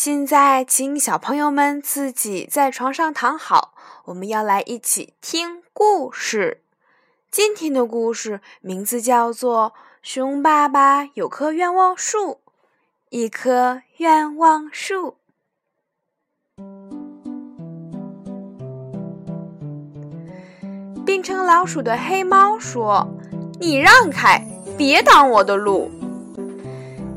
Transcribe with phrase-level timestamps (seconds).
[0.00, 6.62] 现在，请小朋友们自己在床上躺好，我们要来一起听故事。
[7.32, 12.18] 今天的故事名字叫做《熊爸爸有棵愿望树》。
[13.08, 15.16] 一棵愿望树。
[21.04, 23.04] 变成老鼠的黑猫说
[23.58, 25.90] ：“你让开，别挡我的路。”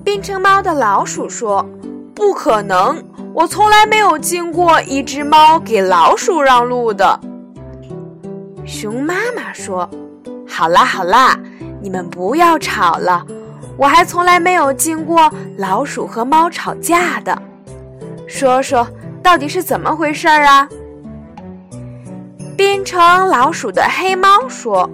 [0.03, 1.63] 变成猫的老鼠说。
[2.21, 3.03] 不可能！
[3.33, 7.19] 我从来没有见过一只猫给老鼠让路的。
[8.63, 9.89] 熊妈妈说
[10.47, 11.35] ：“好啦好啦，
[11.81, 13.25] 你们不要吵了。
[13.75, 17.35] 我还从来没有见过老鼠和猫吵架的。
[18.27, 18.87] 说说
[19.23, 20.69] 到底是怎么回事啊？”
[22.55, 24.87] 变成老鼠的黑猫说：“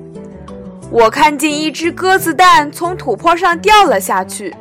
[0.89, 4.55] 我看见一只鸽子蛋从土坡上掉了下去。”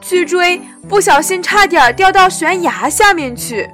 [0.00, 3.68] 去追，不小心差点掉到悬崖下面去。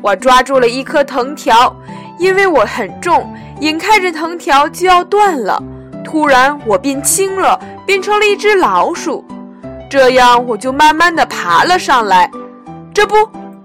[0.00, 1.74] 我抓住了一颗藤条，
[2.18, 5.62] 因为我很重，眼看着藤条就要断了。
[6.04, 9.24] 突然，我变轻了，变成了一只老鼠。
[9.90, 12.30] 这样，我就慢慢的爬了上来。
[12.94, 13.14] 这不，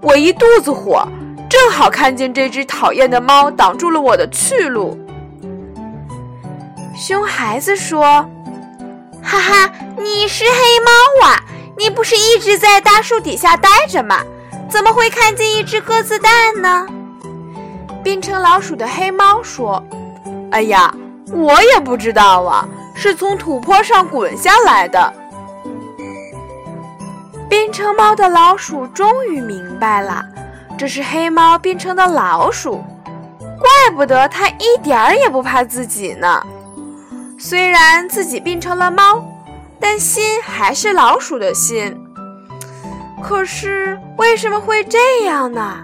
[0.02, 1.08] 我一肚子火，
[1.50, 4.98] 正好看见这只讨厌的猫挡住了我的去路。
[6.96, 8.04] 熊孩子说
[9.24, 10.52] ：“哈哈，你是黑
[10.84, 11.44] 猫啊！”
[11.78, 14.20] 你不是一直在大树底下待着吗？
[14.70, 16.88] 怎么会看见一只鸽子蛋呢？
[18.04, 19.84] 变成老鼠的黑猫说
[20.52, 20.94] ：“哎呀，
[21.32, 25.14] 我也不知道啊，是从土坡上滚下来的。”
[27.50, 30.24] 变成猫的老鼠终于明白了，
[30.78, 32.84] 这是黑猫变成的老鼠，
[33.60, 36.42] 怪不得它一点儿也不怕自己呢。
[37.38, 39.24] 虽然自己变成了猫。
[39.84, 41.94] 但心还是老鼠的心，
[43.22, 45.84] 可是为什么会这样呢？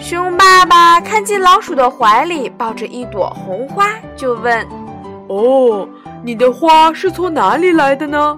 [0.00, 4.66] 熊爸爸看见老鼠的怀里抱着一朵红花，就问
[5.30, 5.88] ：“哦，
[6.24, 8.36] 你的花是从哪里来的呢？”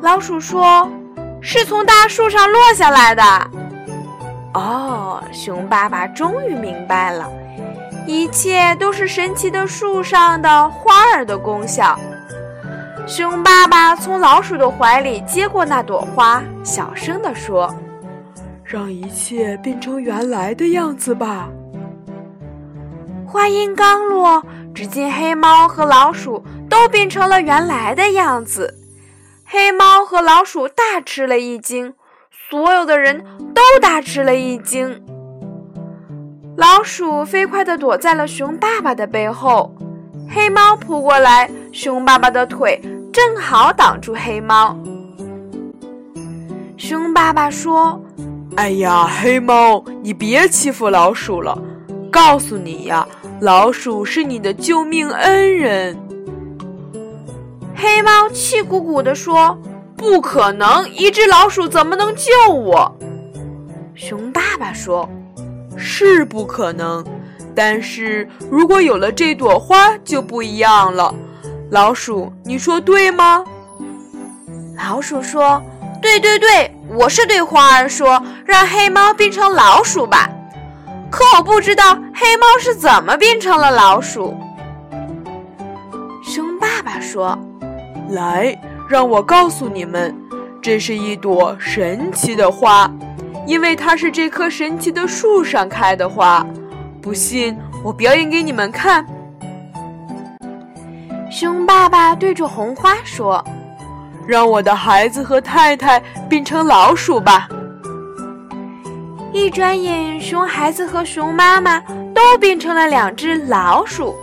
[0.00, 0.90] 老鼠说
[1.42, 3.22] ：“是从大树上落下来的。”
[4.54, 7.30] 哦，熊爸爸终于明白了，
[8.06, 11.94] 一切都是神奇的树上的花儿的功效。
[13.06, 17.74] 熊爸爸从老鼠的怀里接过那朵花，小声地说
[18.64, 21.48] ：“让一切变成原来的样子吧。”
[23.26, 24.42] 话音刚落，
[24.72, 28.78] 只见黑猫和老鼠都变成了原来的样子。
[29.44, 31.94] 黑猫和老鼠大吃了一惊，
[32.48, 33.24] 所有的人
[33.54, 35.02] 都大吃了一惊。
[36.56, 39.74] 老鼠飞快地躲在了熊爸爸的背后，
[40.34, 42.80] 黑猫扑过来，熊爸爸的腿。
[43.12, 44.74] 正好挡住黑猫。
[46.78, 48.02] 熊爸爸说
[48.56, 51.60] ：“哎呀，黑猫，你别欺负老鼠了！
[52.10, 53.06] 告诉你呀，
[53.42, 55.94] 老鼠是你的救命恩人。”
[57.76, 59.54] 黑猫气鼓鼓地说
[59.94, 62.90] ：“不可能，一只老鼠怎么能救我？”
[63.94, 65.06] 熊爸爸说
[65.76, 67.04] ：“是不可能，
[67.54, 71.14] 但是如果有了这朵花就不一样了。”
[71.70, 73.44] 老鼠，你说对吗？
[74.76, 75.62] 老鼠说
[76.02, 80.28] ：“对对对，我是对花儿说，让黑猫变成老鼠吧。
[81.10, 84.34] 可我不知道黑猫是怎么变成了老鼠。”
[86.22, 87.38] 熊爸爸说
[88.10, 88.54] ：“来，
[88.88, 90.14] 让我告诉你们，
[90.60, 92.90] 这是一朵神奇的花，
[93.46, 96.46] 因为它是这棵神奇的树上开的花。
[97.02, 99.04] 不信，我表演给你们看。”
[101.28, 103.44] 熊爸爸对着红花说
[104.28, 107.48] ：“让我的孩子和太太变成老鼠吧。”
[109.32, 111.80] 一转眼，熊孩子和熊妈妈
[112.14, 114.14] 都变成了两只老鼠。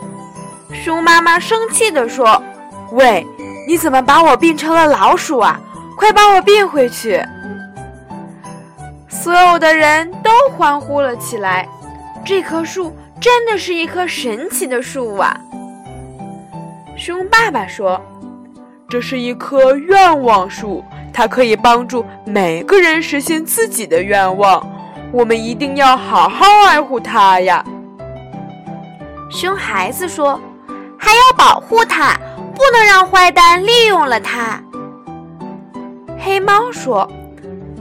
[0.71, 2.41] 熊妈妈生气地说
[2.93, 3.25] ：“喂，
[3.67, 5.59] 你怎么把我变成了老鼠啊？
[5.97, 7.21] 快把我变回去！”
[9.09, 11.67] 所有的人都欢呼了起来。
[12.29, 15.35] 这棵树真的是一棵神奇的树啊！
[16.95, 17.99] 熊爸爸说
[18.87, 24.63] ：“这是一棵愿望树，它。”可以帮助每个人实现自己的愿望。
[25.11, 27.65] 我们一定要好好爱护它呀！
[29.31, 30.39] 熊孩子说
[30.99, 32.15] ：“还要保护它，
[32.53, 34.61] 不能让坏蛋利用了它。”
[36.23, 37.09] 黑猫说：“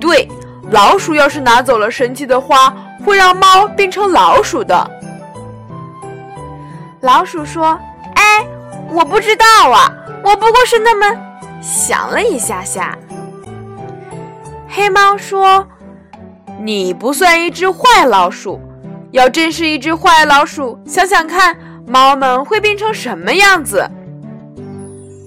[0.01, 0.27] 对，
[0.71, 2.75] 老鼠要是拿走了神奇的花，
[3.05, 4.91] 会让猫变成老鼠的。”
[7.01, 7.79] 老鼠说
[8.15, 8.47] ：“哎，
[8.91, 9.93] 我不知道啊，
[10.25, 11.21] 我不过是那么
[11.63, 12.97] 想了一下下。”
[14.69, 15.67] 黑猫说。
[16.61, 18.61] 你不算一只坏老鼠，
[19.13, 21.57] 要真是一只坏老鼠，想想看，
[21.87, 23.89] 猫们会变成什么样子？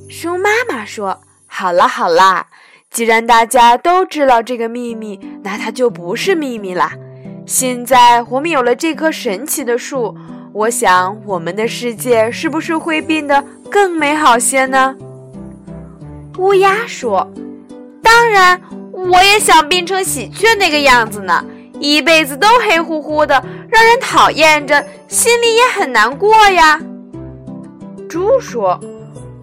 [0.10, 2.48] 熊妈妈说：“好啦好啦，
[2.90, 6.92] 既然大家都知道这个秘密，那它就不是秘密啦。
[7.52, 10.16] 现在我们有了这棵神奇的树，
[10.54, 14.96] 我想我们的世界是不是会变得更美好些呢？”
[16.40, 17.30] 乌鸦说
[18.02, 18.62] ：“当然。”
[18.94, 21.44] 我也想变成喜鹊那个样子呢，
[21.80, 23.34] 一辈子都黑乎乎的，
[23.68, 26.80] 让人讨厌着，心里也很难过呀。
[28.08, 28.80] 猪说：“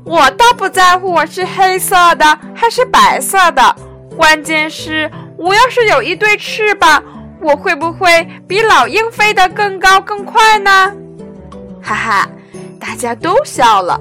[0.04, 3.76] 我倒不在乎我是黑色的还是白色的，
[4.16, 7.02] 关键是我要是有一对翅膀，
[7.40, 10.92] 我会不会比老鹰飞得更高更快呢？”
[11.82, 12.28] 哈哈，
[12.80, 14.00] 大家都笑了。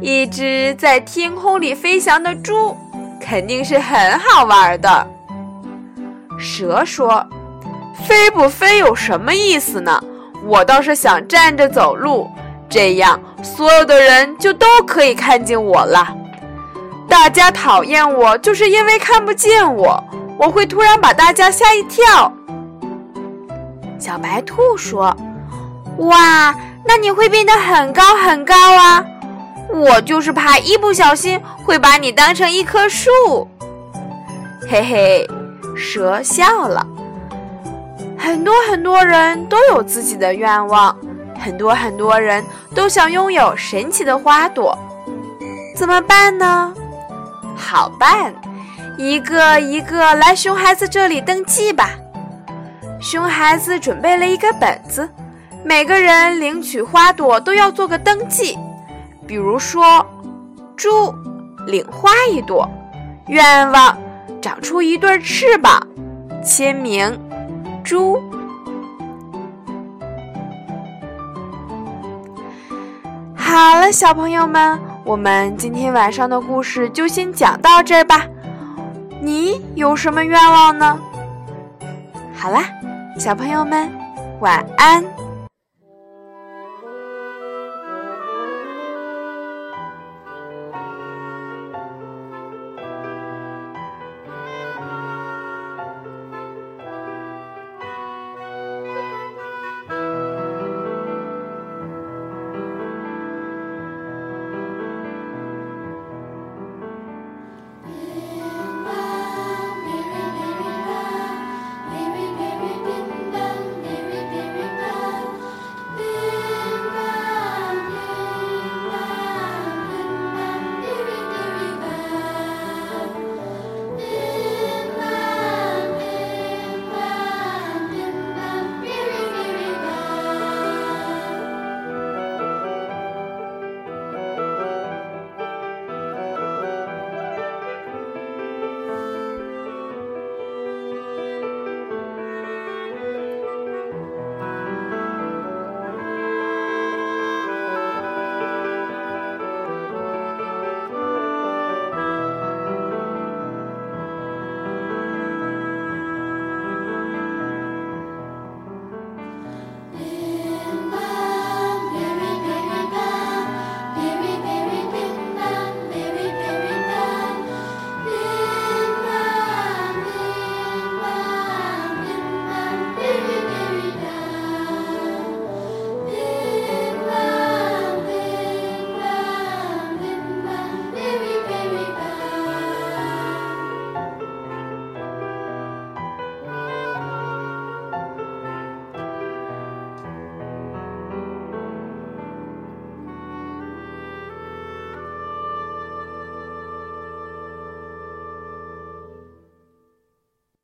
[0.00, 2.76] 一只在天空里飞翔的猪。
[3.24, 5.06] 肯定是很好玩的。
[6.36, 7.24] 蛇说
[8.04, 10.02] ：“飞不飞有什么意思呢？
[10.44, 12.28] 我倒是想站着走路，
[12.68, 16.04] 这样所有的人就都可以看见我了。
[17.08, 20.02] 大家讨厌我，就是因为看不见我。
[20.36, 22.30] 我会突然把大家吓一跳。”
[24.02, 25.16] 小白兔说
[25.98, 26.52] ：“哇，
[26.84, 29.04] 那你会变得很高很高啊！”
[29.72, 33.48] 我就是怕一不小心会把你当成一棵树，
[34.68, 35.30] 嘿嘿，
[35.76, 36.84] 蛇笑了。
[38.18, 40.96] 很多很多人都有自己的愿望，
[41.38, 42.44] 很多很多人
[42.74, 44.76] 都想拥有神奇的花朵，
[45.76, 46.74] 怎么办呢？
[47.56, 48.34] 好办，
[48.98, 51.90] 一个一个来熊孩子这里登记吧。
[53.02, 55.10] 熊孩子准备了一个本子，
[55.64, 58.56] 每个人领取花朵都要做个登记。
[59.26, 60.06] 比如说，
[60.76, 61.12] 猪
[61.66, 62.68] 领花一朵，
[63.26, 63.98] 愿望
[64.40, 65.84] 长出一对翅膀，
[66.44, 67.20] 签名
[67.82, 68.22] 猪。
[73.34, 78.24] 好了，小朋友们，我们今天晚上的故事就先讲到这儿吧。
[79.20, 80.98] 你有什么愿望呢？
[82.34, 82.64] 好啦，
[83.18, 83.90] 小朋友们，
[84.40, 85.21] 晚安。